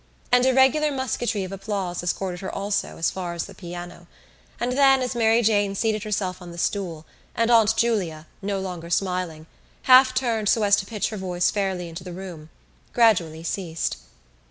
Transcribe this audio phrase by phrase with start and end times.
[0.31, 4.07] An irregular musketry of applause escorted her also as far as the piano
[4.59, 8.89] and then, as Mary Jane seated herself on the stool, and Aunt Julia, no longer
[8.89, 9.45] smiling,
[9.83, 12.49] half turned so as to pitch her voice fairly into the room,
[12.93, 13.97] gradually ceased.